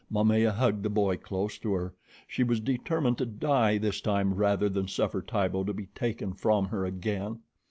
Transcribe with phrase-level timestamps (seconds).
[0.09, 1.93] Momaya hugged the boy close to her.
[2.27, 6.65] She was determined to die this time rather than suffer Tibo to be taken from
[6.69, 7.41] her again.